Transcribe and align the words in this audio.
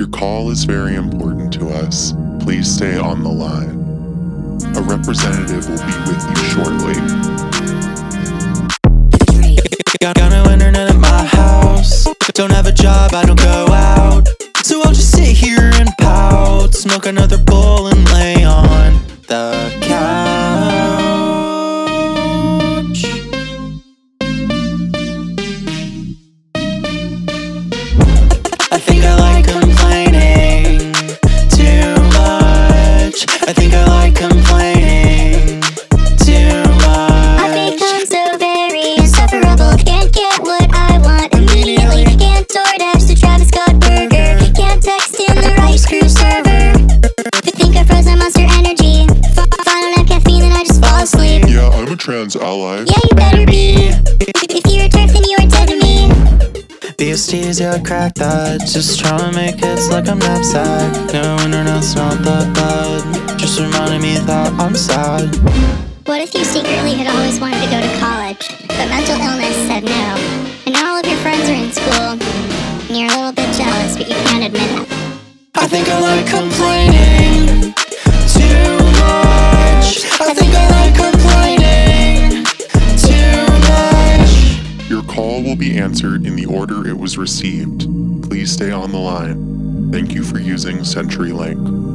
Your 0.00 0.08
call 0.08 0.48
is 0.50 0.64
very 0.64 0.94
important 0.94 1.52
to 1.52 1.68
us. 1.68 2.14
Please 2.38 2.74
stay 2.74 2.96
on 2.96 3.22
the 3.22 3.28
line. 3.28 3.76
A 4.74 4.80
representative 4.80 5.68
will 5.68 5.76
be 5.76 5.92
with 6.08 6.24
you 6.26 6.36
shortly. 6.48 6.94
Got, 10.00 10.16
got 10.16 10.30
no 10.32 10.50
internet 10.50 10.88
at 10.88 10.96
my 10.96 11.24
house. 11.24 12.08
Don't 12.32 12.50
have 12.50 12.64
a 12.64 12.72
job, 12.72 13.12
I 13.12 13.26
don't 13.26 13.38
go 13.38 13.66
out. 13.74 14.26
So 14.62 14.80
I'll 14.82 14.94
just 14.94 15.12
sit 15.12 15.36
here 15.36 15.70
and 15.74 15.90
pout. 16.00 16.72
Smoke 16.72 17.04
another 17.04 17.36
bowl 17.36 17.88
and 17.88 18.02
lay 18.10 18.42
on 18.42 18.94
the 19.28 19.70
couch. 19.82 20.00
I 28.72 28.78
think 28.78 29.04
I 29.04 29.14
like 29.16 29.59
trans 52.10 52.34
ally. 52.34 52.82
Yeah, 52.90 52.98
you 53.08 53.14
better 53.14 53.46
be. 53.46 53.74
If 54.18 54.66
you're 54.66 54.86
a 54.86 54.88
terf, 54.88 55.12
then 55.14 55.22
you 55.30 55.36
are 55.38 55.46
dead 55.46 55.68
to 55.68 55.76
me. 55.78 56.10
VSTs, 56.98 57.60
yeah, 57.60 57.74
I 57.74 57.78
crack 57.78 58.14
that. 58.14 58.66
Just 58.66 58.98
trying 58.98 59.30
to 59.30 59.30
make 59.30 59.62
hits 59.62 59.88
like 59.90 60.08
I'm 60.08 60.18
knapsack. 60.18 60.90
No 61.12 61.38
internet's 61.44 61.94
not 61.94 62.18
that 62.26 62.50
bad. 62.52 63.38
Just 63.38 63.60
reminding 63.60 64.02
me 64.02 64.18
that 64.26 64.50
I'm 64.58 64.74
sad. 64.74 65.30
What 66.10 66.20
if 66.20 66.34
you 66.34 66.42
secretly 66.42 66.94
had 66.94 67.06
always 67.14 67.38
wanted 67.38 67.62
to 67.62 67.70
go 67.70 67.78
to 67.78 67.92
college, 68.02 68.42
but 68.66 68.90
mental 68.90 69.14
illness 69.14 69.54
said 69.70 69.84
no? 69.84 70.10
And 70.66 70.74
now 70.74 70.94
all 70.94 70.98
of 70.98 71.06
your 71.06 71.20
friends 71.22 71.46
are 71.46 71.54
in 71.54 71.70
school, 71.70 72.18
and 72.18 72.94
you're 72.98 73.06
a 73.06 73.14
little 73.22 73.38
bit 73.38 73.54
jealous, 73.54 73.94
but 73.96 74.08
you 74.10 74.18
can't 74.26 74.42
admit 74.42 74.66
it. 74.82 74.88
I 75.54 75.68
think 75.68 75.86
I 75.86 76.00
like 76.02 76.26
complaining 76.26 77.19
call 85.20 85.42
will 85.42 85.56
be 85.56 85.76
answered 85.76 86.24
in 86.24 86.34
the 86.34 86.46
order 86.46 86.88
it 86.88 86.96
was 86.96 87.18
received. 87.18 87.80
Please 88.22 88.50
stay 88.50 88.70
on 88.70 88.90
the 88.90 88.98
line. 88.98 89.92
Thank 89.92 90.14
you 90.14 90.22
for 90.22 90.38
using 90.38 90.78
CenturyLink. 90.78 91.89